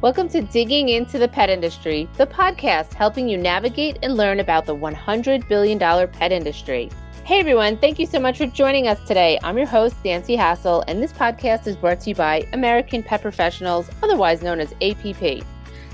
Welcome 0.00 0.28
to 0.28 0.42
Digging 0.42 0.90
into 0.90 1.18
the 1.18 1.26
Pet 1.26 1.50
Industry, 1.50 2.08
the 2.18 2.26
podcast 2.28 2.94
helping 2.94 3.28
you 3.28 3.36
navigate 3.36 3.98
and 4.04 4.16
learn 4.16 4.38
about 4.38 4.64
the 4.64 4.76
$100 4.76 5.48
billion 5.48 5.76
pet 5.76 6.30
industry. 6.30 6.88
Hey 7.24 7.40
everyone, 7.40 7.76
thank 7.78 7.98
you 7.98 8.06
so 8.06 8.20
much 8.20 8.38
for 8.38 8.46
joining 8.46 8.86
us 8.86 9.04
today. 9.08 9.40
I'm 9.42 9.58
your 9.58 9.66
host, 9.66 9.96
Nancy 10.04 10.36
Hassel, 10.36 10.84
and 10.86 11.02
this 11.02 11.12
podcast 11.12 11.66
is 11.66 11.74
brought 11.74 11.98
to 12.02 12.10
you 12.10 12.14
by 12.14 12.46
American 12.52 13.02
Pet 13.02 13.22
Professionals, 13.22 13.90
otherwise 14.00 14.40
known 14.40 14.60
as 14.60 14.72
APP, 14.82 15.44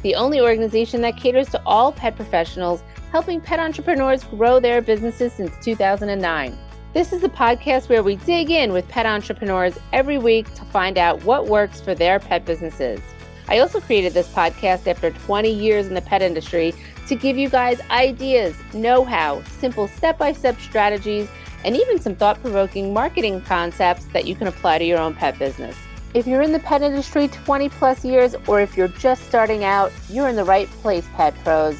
the 0.02 0.14
only 0.14 0.38
organization 0.38 1.00
that 1.00 1.16
caters 1.16 1.48
to 1.48 1.62
all 1.64 1.90
pet 1.90 2.14
professionals, 2.14 2.82
helping 3.10 3.40
pet 3.40 3.58
entrepreneurs 3.58 4.22
grow 4.24 4.60
their 4.60 4.82
businesses 4.82 5.32
since 5.32 5.50
2009. 5.64 6.58
This 6.92 7.14
is 7.14 7.22
the 7.22 7.30
podcast 7.30 7.88
where 7.88 8.02
we 8.02 8.16
dig 8.16 8.50
in 8.50 8.70
with 8.70 8.86
pet 8.86 9.06
entrepreneurs 9.06 9.78
every 9.94 10.18
week 10.18 10.52
to 10.56 10.64
find 10.66 10.98
out 10.98 11.24
what 11.24 11.46
works 11.46 11.80
for 11.80 11.94
their 11.94 12.20
pet 12.20 12.44
businesses. 12.44 13.00
I 13.48 13.58
also 13.58 13.80
created 13.80 14.14
this 14.14 14.28
podcast 14.28 14.86
after 14.86 15.10
20 15.10 15.52
years 15.52 15.86
in 15.86 15.94
the 15.94 16.00
pet 16.00 16.22
industry 16.22 16.74
to 17.08 17.14
give 17.14 17.36
you 17.36 17.48
guys 17.48 17.80
ideas, 17.90 18.54
know 18.72 19.04
how, 19.04 19.42
simple 19.58 19.88
step 19.88 20.18
by 20.18 20.32
step 20.32 20.58
strategies, 20.60 21.28
and 21.64 21.76
even 21.76 22.00
some 22.00 22.14
thought 22.14 22.40
provoking 22.40 22.92
marketing 22.92 23.40
concepts 23.42 24.06
that 24.06 24.26
you 24.26 24.34
can 24.34 24.46
apply 24.46 24.78
to 24.78 24.84
your 24.84 24.98
own 24.98 25.14
pet 25.14 25.38
business. 25.38 25.76
If 26.14 26.26
you're 26.26 26.42
in 26.42 26.52
the 26.52 26.60
pet 26.60 26.82
industry 26.82 27.28
20 27.28 27.68
plus 27.70 28.04
years, 28.04 28.36
or 28.46 28.60
if 28.60 28.76
you're 28.76 28.88
just 28.88 29.26
starting 29.26 29.64
out, 29.64 29.92
you're 30.08 30.28
in 30.28 30.36
the 30.36 30.44
right 30.44 30.68
place, 30.82 31.06
Pet 31.14 31.34
Pros. 31.42 31.76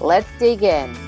Let's 0.00 0.28
dig 0.38 0.62
in. 0.62 1.07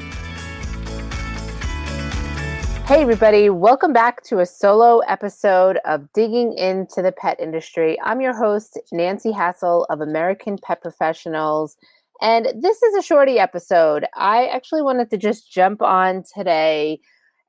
Hey, 2.90 3.02
everybody, 3.02 3.50
welcome 3.50 3.92
back 3.92 4.24
to 4.24 4.40
a 4.40 4.46
solo 4.46 4.98
episode 5.06 5.78
of 5.84 6.12
Digging 6.12 6.54
into 6.54 7.02
the 7.02 7.12
Pet 7.12 7.38
Industry. 7.38 7.96
I'm 8.02 8.20
your 8.20 8.36
host, 8.36 8.80
Nancy 8.90 9.30
Hassel 9.30 9.86
of 9.90 10.00
American 10.00 10.58
Pet 10.60 10.82
Professionals. 10.82 11.76
And 12.20 12.46
this 12.60 12.82
is 12.82 12.96
a 12.96 13.02
shorty 13.02 13.38
episode. 13.38 14.06
I 14.16 14.46
actually 14.48 14.82
wanted 14.82 15.08
to 15.10 15.18
just 15.18 15.52
jump 15.52 15.82
on 15.82 16.24
today 16.34 16.98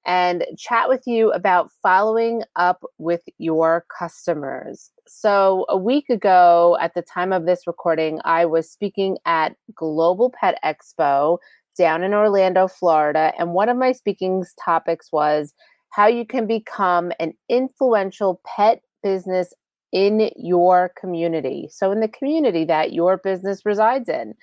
and 0.05 0.45
chat 0.59 0.87
with 0.87 1.07
you 1.07 1.31
about 1.31 1.71
following 1.81 2.43
up 2.55 2.83
with 2.99 3.23
your 3.39 3.85
customers. 3.97 4.91
So, 5.07 5.65
a 5.69 5.77
week 5.77 6.07
ago, 6.11 6.77
at 6.79 6.93
the 6.93 7.01
time 7.01 7.33
of 7.33 7.47
this 7.47 7.65
recording, 7.65 8.19
I 8.25 8.45
was 8.45 8.69
speaking 8.69 9.17
at 9.25 9.55
Global 9.73 10.29
Pet 10.39 10.59
Expo 10.63 11.39
down 11.77 12.03
in 12.03 12.13
Orlando, 12.13 12.67
Florida. 12.67 13.33
And 13.37 13.53
one 13.53 13.69
of 13.69 13.77
my 13.77 13.91
speaking 13.91 14.43
topics 14.63 15.11
was 15.11 15.53
how 15.89 16.07
you 16.07 16.25
can 16.25 16.47
become 16.47 17.11
an 17.19 17.33
influential 17.49 18.41
pet 18.45 18.81
business 19.03 19.53
in 19.91 20.31
your 20.37 20.93
community. 20.97 21.67
So, 21.69 21.91
in 21.91 21.99
the 21.99 22.07
community 22.07 22.65
that 22.65 22.93
your 22.93 23.17
business 23.17 23.65
resides 23.65 24.09
in. 24.09 24.35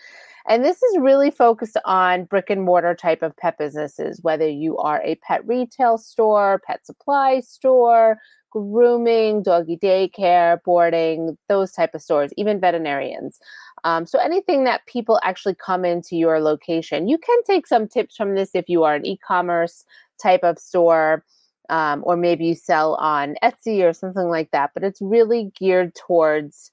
And 0.49 0.65
this 0.65 0.83
is 0.83 0.99
really 0.99 1.31
focused 1.31 1.77
on 1.85 2.25
brick 2.25 2.49
and 2.49 2.63
mortar 2.63 2.95
type 2.95 3.23
of 3.23 3.37
pet 3.37 3.59
businesses, 3.59 4.21
whether 4.23 4.49
you 4.49 4.79
are 4.79 5.03
a 5.03 5.17
pet 5.17 5.47
retail 5.47 5.99
store, 5.99 6.63
pet 6.67 6.87
supply 6.87 7.41
store, 7.41 8.19
grooming, 8.51 9.43
doggy 9.43 9.77
daycare, 9.77 10.63
boarding, 10.65 11.37
those 11.49 11.73
type 11.73 11.95
of 11.95 12.03
stores, 12.03 12.33
even 12.37 12.61
veterinarians. 12.61 13.39
Um, 13.85 14.07
so 14.07 14.19
anything 14.19 14.65
that 14.65 14.87
people 14.87 15.21
actually 15.23 15.55
come 15.55 15.85
into 15.85 16.17
your 16.17 16.41
location, 16.41 17.09
you 17.09 17.19
can 17.19 17.43
take 17.45 17.67
some 17.67 17.87
tips 17.87 18.17
from 18.17 18.35
this 18.35 18.51
if 18.55 18.69
you 18.69 18.85
are 18.85 18.95
an 18.95 19.07
e-commerce 19.07 19.85
type 20.21 20.43
of 20.43 20.59
store. 20.59 21.25
Um, 21.71 22.03
or 22.07 22.17
maybe 22.17 22.47
you 22.47 22.55
sell 22.55 22.95
on 22.95 23.35
Etsy 23.43 23.83
or 23.83 23.93
something 23.93 24.31
like 24.31 24.53
that, 24.53 24.71
but 24.73 24.83
it's 24.83 25.03
really 25.03 25.53
geared 25.59 25.95
towards 25.95 26.71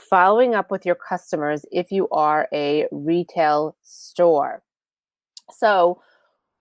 following 0.00 0.54
up 0.54 0.70
with 0.70 0.86
your 0.86 0.94
customers 0.94 1.64
if 1.72 1.90
you 1.90 2.08
are 2.10 2.48
a 2.52 2.86
retail 2.92 3.76
store. 3.82 4.62
So, 5.50 6.00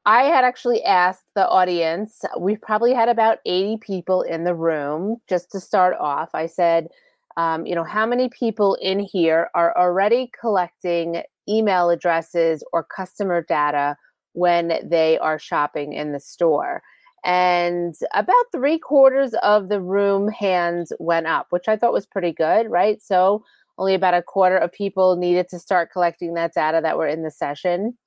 I 0.08 0.24
had 0.24 0.46
actually 0.46 0.82
asked 0.84 1.26
the 1.36 1.46
audience, 1.50 2.22
we 2.40 2.56
probably 2.56 2.94
had 2.94 3.10
about 3.10 3.40
80 3.46 3.80
people 3.82 4.22
in 4.22 4.46
the 4.46 4.56
room 4.56 5.18
just 5.28 5.52
to 5.52 5.60
start 5.60 5.98
off. 6.00 6.30
I 6.34 6.46
said, 6.46 6.88
um, 7.36 7.66
you 7.66 7.76
know, 7.76 7.84
how 7.84 8.06
many 8.06 8.30
people 8.30 8.76
in 8.76 9.00
here 9.00 9.50
are 9.54 9.78
already 9.78 10.32
collecting 10.40 11.24
email 11.50 11.90
addresses 11.90 12.64
or 12.72 12.86
customer 12.86 13.46
data 13.50 13.98
when 14.32 14.80
they 14.82 15.18
are 15.20 15.38
shopping 15.38 15.92
in 15.92 16.14
the 16.14 16.22
store? 16.22 16.82
And 17.26 17.94
about 18.14 18.46
three 18.54 18.80
quarters 18.80 19.34
of 19.44 19.68
the 19.68 19.82
room 19.82 20.30
hands 20.30 20.94
went 21.00 21.28
up, 21.28 21.48
which 21.50 21.68
I 21.68 21.76
thought 21.76 21.92
was 21.92 22.06
pretty 22.06 22.32
good, 22.32 22.72
right? 22.72 23.02
So 23.02 23.44
only 23.78 23.94
about 23.94 24.14
a 24.14 24.24
quarter 24.24 24.58
of 24.58 24.72
people 24.72 25.18
needed 25.18 25.50
to 25.50 25.60
start 25.60 25.92
collecting 25.92 26.34
that 26.36 26.54
data 26.54 26.80
that 26.82 26.98
were 26.98 27.08
in 27.08 27.24
the 27.24 27.32
session. 27.32 27.98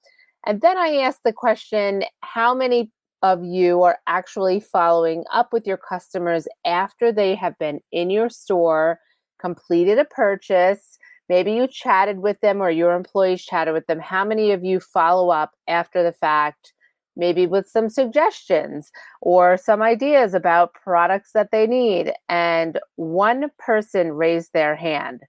And 0.47 0.61
then 0.61 0.79
I 0.79 0.97
asked 0.97 1.23
the 1.25 1.33
question 1.33 2.05
how 2.23 2.55
many 2.55 2.91
of 3.23 3.45
you 3.45 3.83
are 3.83 3.99
actually 4.07 4.61
following 4.61 5.25
up 5.33 5.53
with 5.53 5.67
your 5.67 5.77
customers 5.77 6.49
after 6.65 7.13
they 7.13 7.35
have 7.35 7.59
been 7.59 7.81
in 7.93 8.11
your 8.11 8.31
store 8.31 8.99
completed 9.41 9.99
a 9.99 10.05
purchase, 10.05 10.99
maybe 11.29 11.53
you 11.53 11.67
chatted 11.67 12.21
with 12.21 12.41
them 12.41 12.61
or 12.61 12.71
your 12.71 12.95
employees 12.95 13.45
chatted 13.45 13.75
with 13.75 13.87
them. 13.87 13.99
How 13.99 14.25
many 14.25 14.53
of 14.53 14.65
you 14.65 14.81
follow 14.81 15.31
up 15.31 15.53
after 15.67 16.03
the 16.03 16.13
fact, 16.13 16.73
maybe 17.17 17.47
with 17.47 17.67
some 17.67 17.89
suggestions 17.89 18.91
or 19.21 19.57
some 19.57 19.83
ideas 19.83 20.35
about 20.35 20.75
products 20.75 21.33
that 21.33 21.51
they 21.51 21.67
need? 21.67 22.13
And 22.29 22.79
one 22.97 23.51
person 23.59 24.13
raised 24.13 24.53
their 24.53 24.77
hand. 24.77 25.23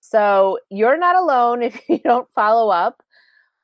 So 0.00 0.58
you're 0.70 0.98
not 0.98 1.16
alone 1.16 1.62
if 1.62 1.80
you 1.88 1.98
don't 1.98 2.28
follow 2.34 2.70
up. 2.70 3.02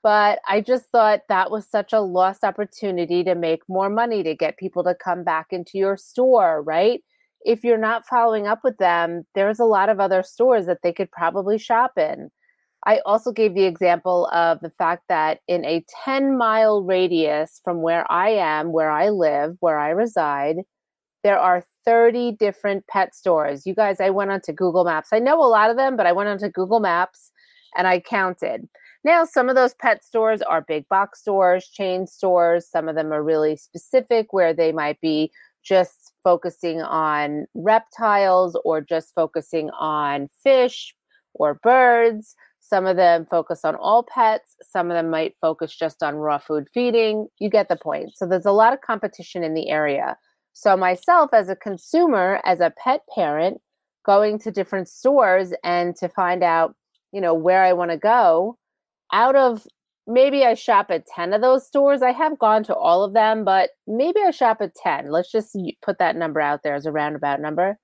But 0.09 0.39
I 0.49 0.63
just 0.63 0.87
thought 0.87 1.21
that 1.29 1.51
was 1.51 1.69
such 1.69 1.93
a 1.93 2.01
lost 2.01 2.43
opportunity 2.43 3.23
to 3.25 3.35
make 3.35 3.61
more 3.69 3.91
money, 3.91 4.23
to 4.23 4.35
get 4.35 4.57
people 4.57 4.83
to 4.85 4.95
come 4.95 5.23
back 5.23 5.49
into 5.51 5.77
your 5.77 5.99
store, 5.99 6.63
right? 6.63 7.03
if 7.45 7.65
you're 7.65 7.79
not 7.79 8.07
following 8.07 8.47
up 8.47 8.61
with 8.65 8.77
them, 8.79 9.25
there's 9.35 9.61
a 9.61 9.65
lot 9.65 9.89
of 9.89 10.01
other 10.01 10.23
stores 10.23 10.67
that 10.67 10.79
they 10.83 10.93
could 10.93 11.11
probably 11.11 11.59
shop 11.59 11.93
in. 11.97 12.31
I 12.87 13.01
also 13.05 13.33
gave 13.33 13.55
the 13.55 13.65
example 13.65 14.27
of 14.33 14.61
the 14.61 14.71
fact 14.71 15.05
that 15.09 15.41
in 15.49 15.65
a 15.65 15.85
10 16.05 16.37
mile 16.37 16.83
radius 16.83 17.61
from 17.65 17.83
where 17.83 18.11
I 18.11 18.31
am, 18.31 18.73
where 18.73 18.91
I 18.91 19.09
live, 19.11 19.57
where 19.61 19.79
I 19.79 19.91
reside, 19.91 20.57
there 21.25 21.39
are 21.39 21.65
30 21.85 22.33
different 22.33 22.87
pet 22.87 23.15
stores. 23.15 23.67
You 23.67 23.75
guys, 23.75 24.01
I 24.01 24.11
went 24.11 24.31
onto 24.31 24.53
Google 24.53 24.85
Maps. 24.85 25.09
I 25.13 25.19
know 25.19 25.43
a 25.43 25.49
lot 25.49 25.71
of 25.71 25.77
them, 25.77 25.97
but 25.97 26.07
I 26.07 26.13
went 26.13 26.29
onto 26.29 26.49
Google 26.49 26.81
Maps 26.81 27.33
and 27.77 27.87
I 27.87 28.01
counted. 28.01 28.69
Now, 29.05 29.25
some 29.25 29.49
of 29.49 29.55
those 29.55 29.75
pet 29.75 30.05
stores 30.05 30.43
are 30.43 30.61
big 30.61 30.89
box 30.89 31.21
stores, 31.21 31.69
chain 31.69 32.07
stores. 32.07 32.69
Some 32.69 32.89
of 32.89 32.97
them 32.97 33.13
are 33.13 33.23
really 33.23 33.57
specific 33.57 34.33
where 34.33 34.53
they 34.53 34.73
might 34.73 35.01
be 35.01 35.31
just 35.63 36.13
focusing 36.25 36.83
on 36.83 37.47
reptiles 37.55 38.59
or 38.65 38.81
just 38.81 39.15
focusing 39.15 39.71
on 39.71 40.29
fish 40.43 40.95
or 41.35 41.55
birds. 41.55 42.35
Some 42.61 42.87
of 42.87 42.97
them 42.97 43.25
focus 43.25 43.65
on 43.65 43.77
all 43.77 44.03
pets. 44.03 44.57
Some 44.63 44.91
of 44.91 44.95
them 44.95 45.11
might 45.11 45.37
focus 45.41 45.75
just 45.75 46.03
on 46.03 46.17
raw 46.17 46.39
food 46.39 46.69
feeding. 46.73 47.29
You 47.39 47.49
get 47.49 47.69
the 47.69 47.77
point. 47.77 48.17
So 48.17 48.27
there's 48.27 48.47
a 48.47 48.53
lot 48.53 48.73
of 48.73 48.81
competition 48.81 49.43
in 49.43 49.55
the 49.55 49.71
area. 49.71 50.17
So, 50.53 50.77
myself 50.77 51.33
as 51.33 51.49
a 51.49 51.55
consumer, 51.55 52.41
as 52.45 52.59
a 52.61 52.73
pet 52.83 53.03
parent, 53.15 53.61
going 54.05 54.39
to 54.41 54.51
different 54.51 54.89
stores 54.89 55.53
and 55.63 55.95
to 55.97 56.09
find 56.09 56.43
out, 56.43 56.75
you 57.13 57.21
know, 57.21 57.33
where 57.33 57.63
I 57.63 57.73
want 57.75 57.93
to 57.93 57.97
go, 57.97 58.59
out 59.13 59.37
of 59.37 59.67
maybe 60.07 60.45
I 60.45 60.55
shop 60.55 60.91
at 60.91 61.07
10 61.07 61.35
of 61.35 61.43
those 61.43 61.67
stores. 61.67 62.03
I 62.03 62.13
have 62.13 62.39
gone 62.39 62.65
to 62.65 62.75
all 62.75 63.05
of 63.05 63.13
them, 63.13 63.45
but 63.45 63.71
maybe 63.87 64.21
I 64.27 64.31
shop 64.31 64.59
at 64.61 64.75
10. 64.75 65.11
Let's 65.11 65.31
just 65.31 65.57
put 65.83 65.99
that 65.99 66.17
number 66.17 66.41
out 66.41 66.63
there 66.63 66.75
as 66.75 66.87
a 66.87 66.93
roundabout 66.93 67.41
number. 67.41 67.79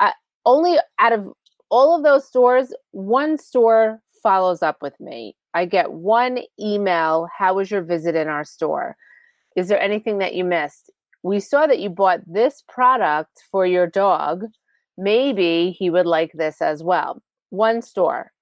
I, 0.00 0.12
only 0.44 0.76
out 0.98 1.12
of 1.12 1.28
all 1.70 1.96
of 1.96 2.02
those 2.02 2.26
stores, 2.26 2.74
one 2.90 3.38
store 3.38 4.00
follows 4.22 4.62
up 4.62 4.82
with 4.82 4.98
me. 5.00 5.36
I 5.54 5.66
get 5.66 5.92
one 5.92 6.40
email 6.60 7.28
How 7.36 7.54
was 7.54 7.70
your 7.70 7.82
visit 7.82 8.16
in 8.16 8.28
our 8.28 8.44
store? 8.44 8.96
Is 9.56 9.68
there 9.68 9.80
anything 9.80 10.18
that 10.18 10.34
you 10.34 10.44
missed? 10.44 10.90
We 11.22 11.40
saw 11.40 11.66
that 11.66 11.78
you 11.78 11.88
bought 11.88 12.20
this 12.26 12.62
product 12.68 13.44
for 13.50 13.64
your 13.64 13.86
dog. 13.86 14.44
Maybe 14.98 15.70
he 15.70 15.88
would 15.88 16.06
like 16.06 16.32
this 16.34 16.60
as 16.60 16.82
well. 16.82 17.22
One 17.50 17.80
store. 17.80 18.32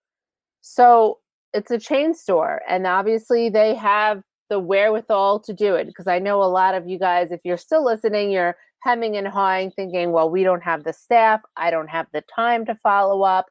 So 0.62 1.18
it's 1.54 1.70
a 1.70 1.78
chain 1.78 2.14
store 2.14 2.62
and 2.68 2.86
obviously 2.86 3.48
they 3.48 3.74
have 3.74 4.22
the 4.48 4.58
wherewithal 4.58 5.40
to 5.40 5.52
do 5.52 5.74
it 5.74 5.86
because 5.86 6.06
I 6.06 6.18
know 6.18 6.42
a 6.42 6.44
lot 6.44 6.74
of 6.74 6.86
you 6.86 6.98
guys 6.98 7.30
if 7.32 7.40
you're 7.44 7.56
still 7.56 7.84
listening 7.84 8.30
you're 8.30 8.56
hemming 8.82 9.16
and 9.16 9.28
hawing 9.28 9.70
thinking 9.70 10.12
well 10.12 10.30
we 10.30 10.42
don't 10.42 10.62
have 10.62 10.84
the 10.84 10.92
staff 10.92 11.40
I 11.56 11.70
don't 11.70 11.88
have 11.88 12.06
the 12.12 12.22
time 12.34 12.64
to 12.66 12.74
follow 12.74 13.22
up. 13.22 13.46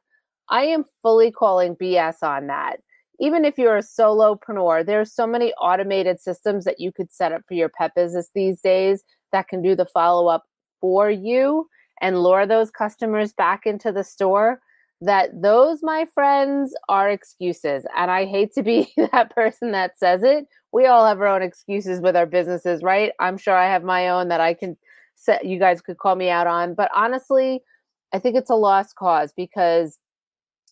I 0.48 0.64
am 0.64 0.84
fully 1.02 1.30
calling 1.30 1.76
BS 1.76 2.22
on 2.22 2.48
that. 2.48 2.80
Even 3.20 3.44
if 3.44 3.56
you're 3.56 3.76
a 3.76 3.82
solopreneur 3.82 4.84
there's 4.84 5.12
so 5.12 5.26
many 5.26 5.52
automated 5.54 6.20
systems 6.20 6.64
that 6.64 6.80
you 6.80 6.92
could 6.92 7.12
set 7.12 7.32
up 7.32 7.42
for 7.46 7.54
your 7.54 7.68
pet 7.68 7.94
business 7.94 8.30
these 8.34 8.60
days 8.60 9.02
that 9.32 9.48
can 9.48 9.62
do 9.62 9.74
the 9.74 9.86
follow 9.86 10.28
up 10.28 10.44
for 10.80 11.10
you 11.10 11.68
and 12.00 12.22
lure 12.22 12.46
those 12.46 12.70
customers 12.70 13.32
back 13.32 13.64
into 13.64 13.92
the 13.92 14.04
store 14.04 14.60
that 15.02 15.42
those, 15.42 15.80
my 15.82 16.06
friends, 16.14 16.74
are 16.88 17.10
excuses. 17.10 17.84
And 17.96 18.10
I 18.10 18.24
hate 18.24 18.52
to 18.54 18.62
be 18.62 18.92
that 19.12 19.34
person 19.34 19.72
that 19.72 19.98
says 19.98 20.22
it. 20.22 20.46
We 20.72 20.86
all 20.86 21.04
have 21.04 21.20
our 21.20 21.26
own 21.26 21.42
excuses 21.42 22.00
with 22.00 22.16
our 22.16 22.26
businesses, 22.26 22.82
right? 22.82 23.12
I'm 23.18 23.36
sure 23.36 23.56
I 23.56 23.66
have 23.66 23.82
my 23.82 24.08
own 24.08 24.28
that 24.28 24.40
I 24.40 24.54
can 24.54 24.76
set, 25.16 25.44
you 25.44 25.58
guys 25.58 25.80
could 25.80 25.98
call 25.98 26.14
me 26.14 26.30
out 26.30 26.46
on. 26.46 26.74
But 26.74 26.90
honestly, 26.94 27.60
I 28.14 28.20
think 28.20 28.36
it's 28.36 28.50
a 28.50 28.54
lost 28.54 28.94
cause 28.94 29.32
because 29.36 29.98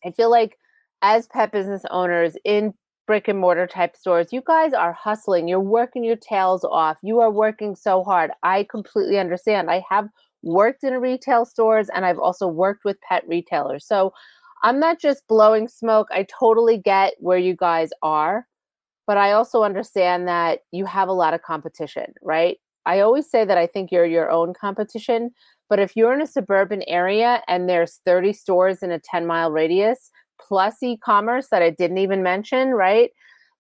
I 0.05 0.11
feel 0.11 0.31
like 0.31 0.57
as 1.03 1.27
pet 1.27 1.51
business 1.51 1.83
owners 1.91 2.37
in 2.45 2.73
brick 3.07 3.27
and 3.27 3.39
mortar 3.39 3.67
type 3.67 3.97
stores, 3.97 4.29
you 4.33 4.43
guys 4.47 4.73
are 4.73 4.93
hustling. 4.93 5.49
You're 5.49 5.59
working 5.59 6.05
your 6.05 6.17
tails 6.17 6.65
off. 6.65 6.99
You 7.03 7.19
are 7.21 7.31
working 7.31 7.75
so 7.75 8.05
hard. 8.05 8.31
I 8.45 8.67
completely 8.71 9.19
understand. 9.19 9.71
I 9.71 9.83
have 9.91 10.09
worked 10.43 10.85
in 10.85 10.95
retail 10.95 11.45
stores 11.45 11.89
and 11.95 12.05
I've 12.05 12.19
also 12.19 12.47
worked 12.47 12.85
with 12.85 13.01
pet 13.01 13.25
retailers. 13.27 13.87
So 13.87 14.13
I'm 14.63 14.79
not 14.79 15.01
just 15.01 15.27
blowing 15.29 15.69
smoke. 15.69 16.09
I 16.11 16.25
totally 16.25 16.79
get 16.79 17.15
where 17.19 17.39
you 17.39 17.57
guys 17.57 17.91
are, 18.03 18.47
but 19.07 19.17
I 19.17 19.33
also 19.33 19.63
understand 19.63 20.29
that 20.29 20.61
you 20.73 20.85
have 20.85 21.09
a 21.09 21.13
lot 21.13 21.35
of 21.35 21.43
competition, 21.43 22.15
right? 22.23 22.59
I 22.87 23.01
always 23.01 23.31
say 23.31 23.45
that 23.45 23.59
I 23.59 23.67
think 23.67 23.91
you're 23.91 24.07
your 24.07 24.31
own 24.31 24.55
competition, 24.55 25.31
but 25.69 25.79
if 25.79 25.97
you're 25.97 26.15
in 26.15 26.23
a 26.23 26.27
suburban 26.27 26.83
area 26.89 27.43
and 27.47 27.69
there's 27.69 28.01
30 28.05 28.33
stores 28.33 28.83
in 28.83 28.91
a 28.91 28.99
10 28.99 29.27
mile 29.27 29.51
radius, 29.51 30.11
plus 30.41 30.83
e 30.83 30.97
commerce 30.97 31.49
that 31.51 31.63
I 31.63 31.71
didn't 31.71 31.99
even 31.99 32.23
mention, 32.23 32.71
right? 32.71 33.11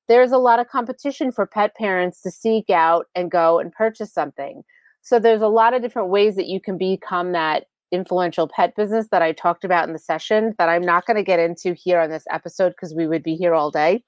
There's 0.08 0.32
a 0.32 0.38
lot 0.38 0.58
of 0.58 0.68
competition 0.68 1.30
for 1.30 1.46
pet 1.46 1.76
parents 1.76 2.20
to 2.22 2.30
seek 2.30 2.70
out 2.70 3.06
and 3.14 3.30
go 3.30 3.58
and 3.58 3.70
purchase 3.70 4.12
something. 4.12 4.62
So 5.02 5.18
there's 5.18 5.42
a 5.42 5.48
lot 5.48 5.74
of 5.74 5.82
different 5.82 6.08
ways 6.08 6.36
that 6.36 6.46
you 6.46 6.60
can 6.60 6.78
become 6.78 7.32
that 7.32 7.64
influential 7.92 8.48
pet 8.48 8.76
business 8.76 9.08
that 9.10 9.22
I 9.22 9.32
talked 9.32 9.64
about 9.64 9.86
in 9.86 9.92
the 9.92 9.98
session 9.98 10.54
that 10.58 10.68
I'm 10.68 10.82
not 10.82 11.06
going 11.06 11.16
to 11.16 11.22
get 11.22 11.40
into 11.40 11.74
here 11.74 12.00
on 12.00 12.10
this 12.10 12.24
episode 12.30 12.70
because 12.70 12.94
we 12.94 13.06
would 13.06 13.22
be 13.22 13.34
here 13.34 13.54
all 13.54 13.70
day. 13.70 14.04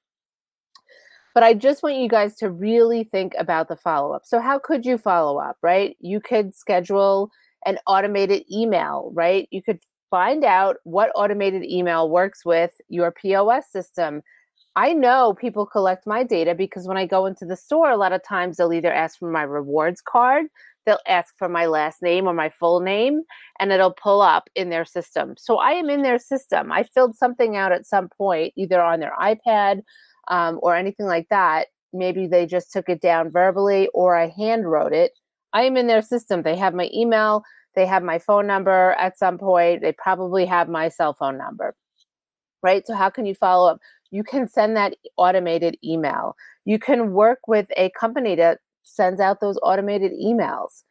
But 1.34 1.42
I 1.42 1.54
just 1.54 1.82
want 1.82 1.96
you 1.96 2.08
guys 2.08 2.36
to 2.36 2.50
really 2.50 3.04
think 3.04 3.32
about 3.38 3.68
the 3.68 3.76
follow 3.76 4.12
up. 4.12 4.22
So, 4.26 4.38
how 4.38 4.58
could 4.58 4.84
you 4.84 4.98
follow 4.98 5.38
up, 5.38 5.56
right? 5.62 5.96
You 5.98 6.20
could 6.20 6.54
schedule 6.54 7.30
an 7.64 7.78
automated 7.86 8.44
email, 8.52 9.10
right? 9.14 9.48
You 9.50 9.62
could 9.62 9.80
find 10.10 10.44
out 10.44 10.76
what 10.84 11.10
automated 11.14 11.64
email 11.64 12.10
works 12.10 12.44
with 12.44 12.72
your 12.88 13.10
POS 13.10 13.70
system. 13.72 14.22
I 14.76 14.92
know 14.92 15.34
people 15.38 15.64
collect 15.66 16.06
my 16.06 16.22
data 16.22 16.54
because 16.54 16.86
when 16.86 16.96
I 16.96 17.06
go 17.06 17.26
into 17.26 17.46
the 17.46 17.56
store, 17.56 17.90
a 17.90 17.96
lot 17.96 18.12
of 18.12 18.22
times 18.22 18.56
they'll 18.56 18.72
either 18.72 18.92
ask 18.92 19.18
for 19.18 19.30
my 19.30 19.42
rewards 19.42 20.02
card, 20.02 20.46
they'll 20.84 20.98
ask 21.06 21.34
for 21.38 21.48
my 21.48 21.66
last 21.66 22.02
name 22.02 22.26
or 22.26 22.34
my 22.34 22.50
full 22.50 22.80
name, 22.80 23.22
and 23.60 23.72
it'll 23.72 23.92
pull 23.92 24.20
up 24.20 24.48
in 24.54 24.70
their 24.70 24.84
system. 24.84 25.34
So 25.38 25.58
I 25.58 25.72
am 25.72 25.90
in 25.90 26.02
their 26.02 26.18
system. 26.18 26.72
I 26.72 26.82
filled 26.82 27.16
something 27.16 27.56
out 27.56 27.72
at 27.72 27.86
some 27.86 28.08
point, 28.08 28.52
either 28.56 28.80
on 28.80 29.00
their 29.00 29.14
iPad 29.20 29.82
um, 30.28 30.58
or 30.62 30.76
anything 30.76 31.06
like 31.06 31.28
that. 31.30 31.68
Maybe 31.92 32.26
they 32.26 32.46
just 32.46 32.72
took 32.72 32.88
it 32.88 33.00
down 33.00 33.30
verbally 33.30 33.88
or 33.92 34.16
I 34.16 34.28
hand 34.28 34.70
wrote 34.70 34.92
it. 34.92 35.12
I 35.52 35.62
am 35.62 35.76
in 35.76 35.86
their 35.86 36.02
system. 36.02 36.42
They 36.42 36.56
have 36.56 36.74
my 36.74 36.88
email, 36.94 37.44
they 37.74 37.86
have 37.86 38.02
my 38.02 38.18
phone 38.18 38.46
number 38.46 38.92
at 38.98 39.18
some 39.18 39.38
point, 39.38 39.82
they 39.82 39.92
probably 39.92 40.46
have 40.46 40.68
my 40.68 40.88
cell 40.88 41.14
phone 41.14 41.36
number. 41.36 41.74
Right? 42.62 42.86
So, 42.86 42.94
how 42.94 43.10
can 43.10 43.26
you 43.26 43.34
follow 43.34 43.72
up? 43.72 43.80
You 44.10 44.22
can 44.22 44.48
send 44.48 44.76
that 44.76 44.94
automated 45.16 45.76
email. 45.84 46.36
You 46.64 46.78
can 46.78 47.12
work 47.12 47.40
with 47.48 47.66
a 47.76 47.90
company 47.90 48.34
that 48.36 48.58
sends 48.82 49.20
out 49.20 49.40
those 49.40 49.58
automated 49.62 50.12
emails. 50.12 50.82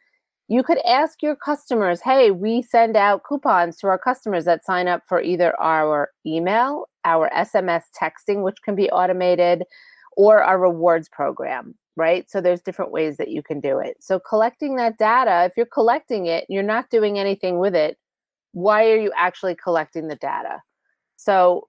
You 0.47 0.63
could 0.63 0.79
ask 0.85 1.21
your 1.21 1.35
customers, 1.35 2.01
hey, 2.01 2.31
we 2.31 2.61
send 2.61 2.97
out 2.97 3.23
coupons 3.23 3.77
to 3.77 3.87
our 3.87 3.97
customers 3.97 4.45
that 4.45 4.65
sign 4.65 4.87
up 4.87 5.03
for 5.07 5.21
either 5.21 5.59
our 5.61 6.09
email, 6.25 6.89
our 7.05 7.29
SMS 7.29 7.83
texting, 7.99 8.43
which 8.43 8.61
can 8.63 8.75
be 8.75 8.89
automated, 8.89 9.63
or 10.17 10.43
our 10.43 10.59
rewards 10.59 11.07
program 11.07 11.75
right? 11.95 12.29
So 12.29 12.41
there's 12.41 12.61
different 12.61 12.91
ways 12.91 13.17
that 13.17 13.29
you 13.29 13.43
can 13.43 13.59
do 13.59 13.79
it. 13.79 13.97
So 13.99 14.19
collecting 14.19 14.75
that 14.77 14.97
data, 14.97 15.45
if 15.45 15.57
you're 15.57 15.65
collecting 15.65 16.25
it, 16.25 16.45
you're 16.49 16.63
not 16.63 16.89
doing 16.89 17.19
anything 17.19 17.59
with 17.59 17.75
it, 17.75 17.97
why 18.53 18.89
are 18.89 18.97
you 18.97 19.11
actually 19.15 19.55
collecting 19.55 20.07
the 20.07 20.15
data? 20.15 20.61
So 21.17 21.67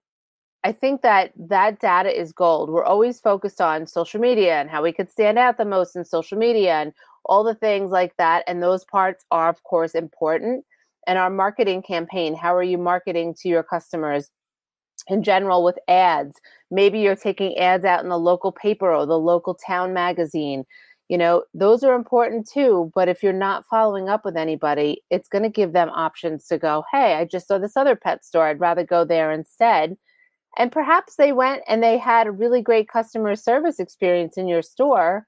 I 0.64 0.72
think 0.72 1.02
that 1.02 1.32
that 1.36 1.80
data 1.80 2.18
is 2.18 2.32
gold. 2.32 2.70
We're 2.70 2.84
always 2.84 3.20
focused 3.20 3.60
on 3.60 3.86
social 3.86 4.20
media 4.20 4.60
and 4.60 4.70
how 4.70 4.82
we 4.82 4.92
could 4.92 5.10
stand 5.10 5.38
out 5.38 5.58
the 5.58 5.64
most 5.64 5.96
in 5.96 6.04
social 6.04 6.38
media 6.38 6.74
and 6.74 6.92
all 7.24 7.42
the 7.42 7.54
things 7.54 7.90
like 7.90 8.16
that. 8.18 8.44
And 8.46 8.62
those 8.62 8.84
parts 8.84 9.24
are, 9.30 9.48
of 9.48 9.62
course, 9.64 9.94
important. 9.94 10.64
And 11.06 11.18
our 11.18 11.30
marketing 11.30 11.82
campaign, 11.82 12.34
how 12.34 12.54
are 12.54 12.62
you 12.62 12.78
marketing 12.78 13.34
to 13.40 13.48
your 13.48 13.64
customers? 13.64 14.30
in 15.08 15.22
general 15.22 15.64
with 15.64 15.78
ads. 15.88 16.36
Maybe 16.70 17.00
you're 17.00 17.16
taking 17.16 17.56
ads 17.58 17.84
out 17.84 18.02
in 18.02 18.08
the 18.08 18.18
local 18.18 18.52
paper 18.52 18.92
or 18.92 19.06
the 19.06 19.18
local 19.18 19.54
town 19.54 19.92
magazine. 19.92 20.64
You 21.08 21.18
know, 21.18 21.44
those 21.52 21.82
are 21.82 21.94
important 21.94 22.48
too. 22.48 22.90
But 22.94 23.08
if 23.08 23.22
you're 23.22 23.32
not 23.32 23.66
following 23.66 24.08
up 24.08 24.24
with 24.24 24.36
anybody, 24.36 25.02
it's 25.10 25.28
going 25.28 25.42
to 25.42 25.50
give 25.50 25.72
them 25.72 25.90
options 25.90 26.46
to 26.48 26.58
go, 26.58 26.84
hey, 26.92 27.14
I 27.14 27.24
just 27.24 27.48
saw 27.48 27.58
this 27.58 27.76
other 27.76 27.96
pet 27.96 28.24
store. 28.24 28.46
I'd 28.46 28.60
rather 28.60 28.84
go 28.84 29.04
there 29.04 29.32
instead. 29.32 29.96
And 30.58 30.70
perhaps 30.70 31.16
they 31.16 31.32
went 31.32 31.62
and 31.66 31.82
they 31.82 31.98
had 31.98 32.26
a 32.26 32.32
really 32.32 32.60
great 32.60 32.88
customer 32.88 33.36
service 33.36 33.78
experience 33.78 34.36
in 34.36 34.48
your 34.48 34.62
store. 34.62 35.26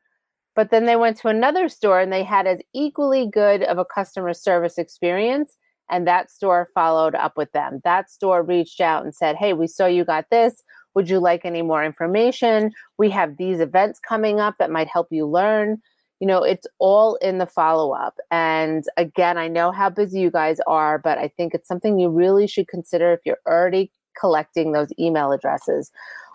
But 0.55 0.71
then 0.71 0.87
they 0.87 0.97
went 0.97 1.17
to 1.19 1.29
another 1.29 1.69
store 1.69 2.01
and 2.01 2.13
they 2.13 2.23
had 2.23 2.47
as 2.47 2.61
equally 2.75 3.29
good 3.29 3.63
of 3.63 3.79
a 3.79 3.85
customer 3.85 4.35
service 4.35 4.79
experience 4.79 5.57
and 5.91 6.07
that 6.07 6.31
store 6.31 6.69
followed 6.75 7.15
up 7.15 7.37
with 7.37 7.51
them. 7.53 7.81
That 7.85 8.11
store 8.11 8.43
reached 8.43 8.81
out 8.81 9.05
and 9.05 9.15
said, 9.15 9.37
Hey, 9.37 9.53
we 9.53 9.67
saw 9.67 9.87
you 9.87 10.05
got 10.05 10.31
this. 10.31 10.63
Would 10.95 11.09
you 11.11 11.19
like 11.19 11.45
any 11.45 11.63
more 11.63 11.85
information? 11.85 12.71
We 12.99 13.11
have 13.11 13.37
these 13.37 13.61
events 13.61 13.99
coming 13.99 14.41
up 14.41 14.57
that 14.59 14.71
might 14.71 14.89
help 14.89 15.09
you 15.11 15.27
learn. 15.27 15.79
You 16.21 16.29
know, 16.29 16.43
it's 16.43 16.67
all 16.79 17.17
in 17.17 17.39
the 17.39 17.47
follow 17.47 17.93
up. 17.93 18.15
And 18.31 18.85
again, 18.97 19.37
I 19.37 19.49
know 19.49 19.73
how 19.73 19.91
busy 19.91 20.21
you 20.21 20.31
guys 20.31 20.61
are, 20.67 20.99
but 20.99 21.19
I 21.19 21.29
think 21.37 21.53
it's 21.53 21.69
something 21.69 21.99
you 21.99 22.09
really 22.09 22.47
should 22.47 22.69
consider 22.69 23.13
if 23.13 23.21
you're 23.25 23.39
already 23.47 23.91
collecting 24.19 24.73
those 24.73 24.89
email 24.99 25.33
addresses. 25.33 25.91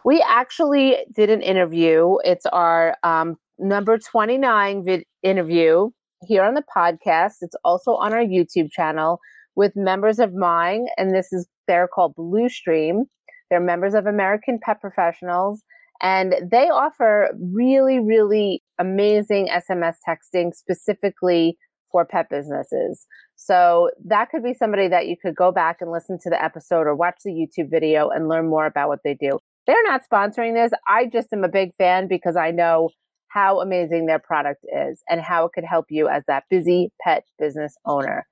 We 0.06 0.24
actually 0.28 0.98
did 1.14 1.30
an 1.30 1.42
interview. 1.42 2.18
It's 2.24 2.46
our 2.48 2.96
um, 3.04 3.38
number 3.58 3.98
29 3.98 4.86
vid- 4.86 5.06
interview 5.24 5.90
here 6.26 6.44
on 6.44 6.54
the 6.54 6.64
podcast. 6.76 7.36
It's 7.42 7.56
also 7.64 7.96
on 7.96 8.14
our 8.14 8.24
YouTube 8.24 8.72
channel 8.72 9.20
with 9.56 9.76
members 9.76 10.20
of 10.20 10.34
mine, 10.34 10.88
and 10.98 11.14
this 11.14 11.34
is 11.34 11.48
they're 11.68 11.88
called 11.88 12.16
Bluestream. 12.16 13.04
They're 13.50 13.60
members 13.60 13.94
of 13.94 14.06
American 14.06 14.60
Pet 14.62 14.80
Professionals, 14.80 15.64
and 16.02 16.36
they 16.50 16.70
offer 16.70 17.30
really, 17.52 18.00
really 18.00 18.64
amazing 18.80 19.48
SMS 19.48 19.96
texting 20.08 20.54
specifically 20.54 21.58
for 21.92 22.06
pet 22.06 22.30
businesses. 22.30 23.06
So 23.36 23.90
that 24.06 24.30
could 24.30 24.44
be 24.44 24.54
somebody 24.54 24.88
that 24.88 25.08
you 25.08 25.16
could 25.18 25.36
go 25.36 25.52
back 25.52 25.78
and 25.82 25.92
listen 25.92 26.20
to 26.24 26.30
the 26.30 26.42
episode 26.42 26.88
or 26.88 26.96
watch 26.96 27.20
the 27.24 27.32
YouTube 27.32 27.70
video 27.70 28.10
and 28.10 28.28
learn 28.28 28.50
more 28.50 28.66
about 28.66 28.90
what 28.90 29.00
they 29.04 29.14
do. 29.14 29.40
They're 29.68 29.84
not 29.84 30.02
sponsoring 30.12 30.54
this. 30.54 30.72
I 30.88 31.06
just 31.06 31.32
am 31.32 31.44
a 31.44 31.50
big 31.50 31.76
fan 31.78 32.08
because 32.08 32.36
I 32.36 32.52
know 32.52 32.90
how 33.28 33.62
amazing 33.62 34.06
their 34.06 34.20
product 34.20 34.66
is 34.76 35.04
and 35.08 35.22
how 35.22 35.46
it 35.46 35.52
could 35.54 35.64
help 35.64 35.86
you 35.90 36.08
as 36.08 36.24
that 36.28 36.46
busy 36.50 36.92
pet 37.02 37.24
business 37.38 37.76
owner. 37.86 38.26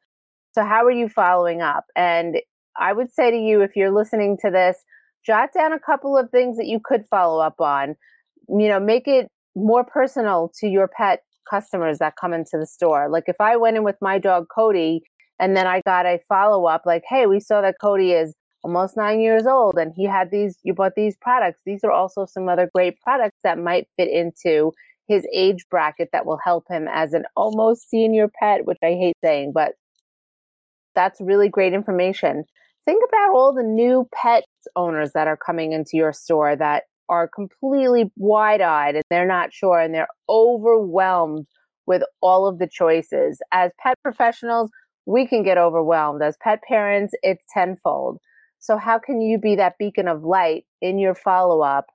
So, 0.54 0.64
how 0.64 0.84
are 0.86 0.92
you 0.92 1.08
following 1.08 1.62
up? 1.62 1.86
And 1.96 2.38
I 2.80 2.94
would 2.94 3.14
say 3.14 3.30
to 3.32 3.38
you, 3.38 3.62
if 3.62 3.76
you're 3.76 3.92
listening 3.92 4.38
to 4.42 4.50
this, 4.50 4.78
jot 5.26 5.50
down 5.54 5.74
a 5.74 5.80
couple 5.80 6.18
of 6.18 6.32
things 6.32 6.58
that 6.58 6.66
you 6.66 6.80
could 6.84 7.06
follow 7.10 7.40
up 7.40 7.62
on. 7.62 7.96
You 8.50 8.68
know, 8.70 8.80
make 8.80 9.08
it 9.08 9.30
more 9.56 9.84
personal 9.84 10.52
to 10.60 10.68
your 10.68 10.88
pet 10.88 11.24
customers 11.50 12.00
that 12.00 12.16
come 12.20 12.34
into 12.34 12.58
the 12.58 12.66
store. 12.66 13.10
Like 13.10 13.26
if 13.28 13.40
I 13.40 13.56
went 13.56 13.78
in 13.78 13.84
with 13.84 13.98
my 14.02 14.18
dog 14.20 14.48
Cody 14.54 15.02
and 15.40 15.56
then 15.56 15.68
I 15.68 15.82
got 15.86 16.06
a 16.06 16.20
follow 16.28 16.66
up 16.66 16.84
like, 16.86 17.04
hey, 17.08 17.26
we 17.26 17.40
saw 17.40 17.62
that 17.62 17.76
Cody 17.82 18.12
is 18.12 18.34
almost 18.64 18.98
nine 18.98 19.20
years 19.20 19.46
old 19.46 19.78
and 19.78 19.94
he 19.96 20.06
had 20.06 20.32
these, 20.32 20.58
you 20.64 20.74
bought 20.74 20.94
these 20.96 21.16
products. 21.22 21.62
These 21.66 21.84
are 21.84 21.92
also 21.92 22.26
some 22.26 22.50
other 22.50 22.70
great 22.74 23.00
products 23.02 23.38
that 23.44 23.58
might 23.58 23.88
fit 23.98 24.10
into 24.10 24.72
his 25.08 25.26
age 25.34 25.66
bracket 25.70 26.10
that 26.12 26.26
will 26.26 26.40
help 26.44 26.66
him 26.70 26.88
as 26.92 27.14
an 27.14 27.24
almost 27.36 27.90
senior 27.90 28.28
pet, 28.28 28.66
which 28.66 28.80
I 28.84 28.92
hate 28.92 29.16
saying, 29.24 29.54
but 29.54 29.74
that's 30.96 31.22
really 31.22 31.48
great 31.48 31.74
information. 31.74 32.44
Think 32.86 33.04
about 33.08 33.32
all 33.34 33.54
the 33.54 33.64
new 33.64 34.08
pet 34.14 34.44
owners 34.76 35.12
that 35.14 35.28
are 35.28 35.38
coming 35.38 35.72
into 35.72 35.92
your 35.94 36.12
store 36.12 36.56
that 36.56 36.84
are 37.10 37.28
completely 37.28 38.12
wide 38.16 38.62
eyed 38.62 38.96
and 38.96 39.04
they're 39.10 39.28
not 39.28 39.54
sure 39.54 39.80
and 39.80 39.94
they're 39.94 40.08
overwhelmed 40.30 41.46
with 41.86 42.04
all 42.22 42.48
of 42.48 42.60
the 42.60 42.68
choices. 42.68 43.40
As 43.52 43.72
pet 43.80 43.98
professionals, 44.04 44.70
we 45.06 45.26
can 45.26 45.44
get 45.44 45.58
overwhelmed. 45.58 46.22
As 46.22 46.38
pet 46.42 46.62
parents, 46.68 47.14
it's 47.24 47.44
tenfold. 47.54 48.20
So, 48.60 48.78
how 48.78 49.00
can 49.00 49.22
you 49.22 49.38
be 49.38 49.56
that 49.56 49.78
beacon 49.78 50.08
of 50.08 50.24
light 50.24 50.66
in 50.82 51.00
your 51.00 51.16
follow 51.16 51.62
up 51.62 51.86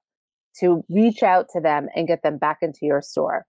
to 0.61 0.83
reach 0.89 1.23
out 1.23 1.47
to 1.53 1.61
them 1.61 1.89
and 1.95 2.07
get 2.07 2.23
them 2.23 2.39
back 2.39 2.59
into 2.63 2.81
your 2.83 3.03
store? 3.03 3.45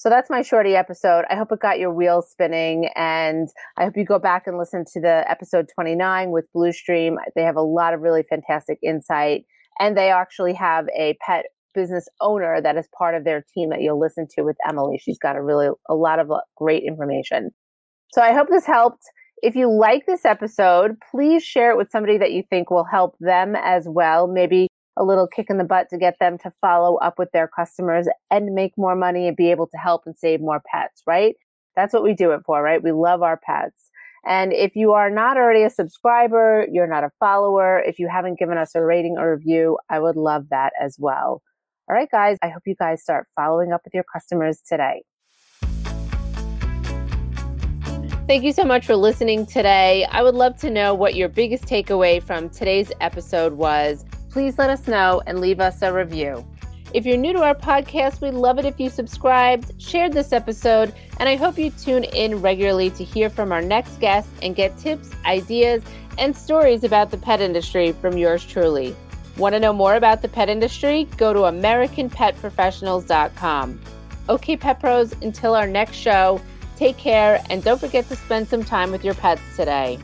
So 0.00 0.08
that's 0.08 0.30
my 0.30 0.40
shorty 0.40 0.76
episode. 0.76 1.26
I 1.28 1.36
hope 1.36 1.52
it 1.52 1.60
got 1.60 1.78
your 1.78 1.92
wheels 1.92 2.30
spinning 2.30 2.88
and 2.96 3.50
I 3.76 3.84
hope 3.84 3.98
you 3.98 4.06
go 4.06 4.18
back 4.18 4.46
and 4.46 4.56
listen 4.56 4.86
to 4.94 4.98
the 4.98 5.30
episode 5.30 5.68
29 5.74 6.30
with 6.30 6.46
Bluestream. 6.56 7.16
They 7.36 7.42
have 7.42 7.56
a 7.56 7.60
lot 7.60 7.92
of 7.92 8.00
really 8.00 8.22
fantastic 8.22 8.78
insight 8.82 9.44
and 9.80 9.96
they 9.96 10.10
actually 10.10 10.54
have 10.54 10.86
a 10.96 11.16
pet 11.26 11.46
business 11.74 12.08
owner 12.20 12.60
that 12.60 12.76
is 12.76 12.86
part 12.96 13.14
of 13.14 13.24
their 13.24 13.44
team 13.54 13.70
that 13.70 13.80
you'll 13.80 13.98
listen 13.98 14.26
to 14.36 14.42
with 14.42 14.56
Emily. 14.68 15.00
She's 15.02 15.18
got 15.18 15.36
a 15.36 15.42
really 15.42 15.68
a 15.88 15.94
lot 15.94 16.18
of 16.18 16.30
uh, 16.30 16.40
great 16.56 16.84
information. 16.84 17.50
So 18.12 18.22
I 18.22 18.32
hope 18.32 18.48
this 18.48 18.66
helped. 18.66 19.02
If 19.42 19.54
you 19.54 19.72
like 19.72 20.04
this 20.06 20.24
episode, 20.24 20.96
please 21.10 21.42
share 21.42 21.70
it 21.70 21.78
with 21.78 21.90
somebody 21.90 22.18
that 22.18 22.32
you 22.32 22.42
think 22.48 22.70
will 22.70 22.84
help 22.84 23.16
them 23.20 23.56
as 23.56 23.86
well. 23.88 24.26
Maybe 24.26 24.68
a 24.98 25.04
little 25.04 25.26
kick 25.26 25.46
in 25.48 25.56
the 25.56 25.64
butt 25.64 25.88
to 25.90 25.98
get 25.98 26.16
them 26.20 26.36
to 26.38 26.52
follow 26.60 26.96
up 26.96 27.18
with 27.18 27.30
their 27.32 27.48
customers 27.48 28.06
and 28.30 28.54
make 28.54 28.72
more 28.76 28.96
money 28.96 29.28
and 29.28 29.36
be 29.36 29.50
able 29.50 29.66
to 29.68 29.78
help 29.78 30.02
and 30.04 30.16
save 30.16 30.40
more 30.40 30.60
pets, 30.70 31.02
right? 31.06 31.36
That's 31.76 31.94
what 31.94 32.02
we 32.02 32.12
do 32.12 32.32
it 32.32 32.40
for, 32.44 32.62
right? 32.62 32.82
We 32.82 32.92
love 32.92 33.22
our 33.22 33.38
pets. 33.38 33.90
And 34.26 34.52
if 34.52 34.76
you 34.76 34.92
are 34.92 35.10
not 35.10 35.36
already 35.36 35.62
a 35.62 35.70
subscriber, 35.70 36.66
you're 36.70 36.86
not 36.86 37.04
a 37.04 37.10
follower, 37.18 37.80
if 37.80 37.98
you 37.98 38.08
haven't 38.08 38.38
given 38.38 38.58
us 38.58 38.74
a 38.74 38.82
rating 38.82 39.16
or 39.18 39.34
review, 39.34 39.78
I 39.88 39.98
would 39.98 40.16
love 40.16 40.46
that 40.50 40.72
as 40.80 40.96
well. 40.98 41.42
All 41.88 41.96
right, 41.96 42.10
guys, 42.10 42.36
I 42.42 42.48
hope 42.48 42.62
you 42.66 42.74
guys 42.78 43.02
start 43.02 43.26
following 43.34 43.72
up 43.72 43.80
with 43.84 43.94
your 43.94 44.04
customers 44.12 44.60
today. 44.66 45.02
Thank 48.30 48.44
you 48.44 48.52
so 48.52 48.62
much 48.62 48.86
for 48.86 48.94
listening 48.94 49.44
today. 49.44 50.04
I 50.04 50.22
would 50.22 50.36
love 50.36 50.56
to 50.58 50.70
know 50.70 50.94
what 50.94 51.16
your 51.16 51.28
biggest 51.28 51.64
takeaway 51.64 52.22
from 52.22 52.48
today's 52.48 52.92
episode 53.00 53.54
was. 53.54 54.04
Please 54.30 54.56
let 54.56 54.70
us 54.70 54.86
know 54.86 55.20
and 55.26 55.40
leave 55.40 55.58
us 55.58 55.82
a 55.82 55.92
review. 55.92 56.46
If 56.92 57.06
you're 57.06 57.16
new 57.16 57.32
to 57.34 57.42
our 57.42 57.54
podcast, 57.54 58.20
we'd 58.20 58.34
love 58.34 58.58
it 58.58 58.64
if 58.64 58.80
you 58.80 58.90
subscribed, 58.90 59.80
shared 59.80 60.12
this 60.12 60.32
episode, 60.32 60.92
and 61.20 61.28
I 61.28 61.36
hope 61.36 61.56
you 61.56 61.70
tune 61.70 62.02
in 62.02 62.42
regularly 62.42 62.90
to 62.90 63.04
hear 63.04 63.30
from 63.30 63.52
our 63.52 63.62
next 63.62 64.00
guest 64.00 64.28
and 64.42 64.56
get 64.56 64.76
tips, 64.76 65.12
ideas, 65.24 65.84
and 66.18 66.36
stories 66.36 66.82
about 66.82 67.12
the 67.12 67.16
pet 67.16 67.40
industry 67.40 67.92
from 67.92 68.18
yours 68.18 68.44
truly. 68.44 68.96
Want 69.36 69.54
to 69.54 69.60
know 69.60 69.72
more 69.72 69.94
about 69.94 70.20
the 70.20 70.28
pet 70.28 70.48
industry? 70.48 71.06
Go 71.16 71.32
to 71.32 71.38
AmericanPetProfessionals.com. 71.40 73.80
Okay, 74.28 74.56
Pet 74.56 74.80
Pros, 74.80 75.12
until 75.22 75.54
our 75.54 75.68
next 75.68 75.94
show, 75.94 76.40
take 76.76 76.96
care 76.96 77.40
and 77.50 77.62
don't 77.62 77.78
forget 77.78 78.08
to 78.08 78.16
spend 78.16 78.48
some 78.48 78.64
time 78.64 78.90
with 78.90 79.04
your 79.04 79.14
pets 79.14 79.42
today. 79.54 80.00